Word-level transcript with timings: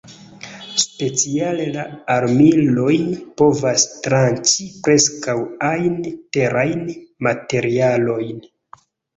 Speciale 0.83 1.67
la 1.75 1.83
armiloj 2.13 2.95
povas 3.41 3.85
tranĉi 4.07 4.67
preskaŭ 4.89 5.37
ajn 5.71 6.01
terajn 6.39 6.83
materialojn. 7.29 8.45